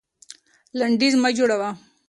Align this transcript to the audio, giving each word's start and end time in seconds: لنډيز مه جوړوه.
لنډيز 0.79 1.13
مه 1.21 1.29
جوړوه. 1.37 1.69